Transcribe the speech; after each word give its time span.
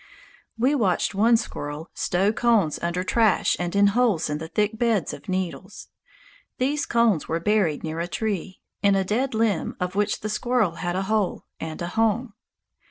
We 0.57 0.73
watched 0.73 1.13
one 1.13 1.37
squirrel 1.37 1.91
stow 1.93 2.33
cones 2.33 2.79
under 2.81 3.03
trash 3.03 3.55
and 3.59 3.75
in 3.75 3.85
holes 3.93 4.31
in 4.31 4.39
the 4.39 4.47
thick 4.47 4.79
beds 4.79 5.13
of 5.13 5.29
needles. 5.29 5.89
These 6.57 6.87
cones 6.87 7.27
were 7.27 7.39
buried 7.39 7.83
near 7.83 7.99
a 7.99 8.07
tree, 8.07 8.61
in 8.81 8.95
a 8.95 9.03
dead 9.03 9.35
limb 9.35 9.75
of 9.79 9.93
which 9.93 10.21
the 10.21 10.29
squirrel 10.29 10.77
had 10.81 10.95
a 10.95 11.03
hole 11.03 11.45
and 11.59 11.79
a 11.83 11.89
home. 11.89 12.33